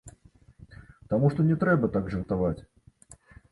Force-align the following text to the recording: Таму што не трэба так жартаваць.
Таму 1.11 1.29
што 1.35 1.45
не 1.51 1.59
трэба 1.65 1.91
так 1.99 2.11
жартаваць. 2.17 2.59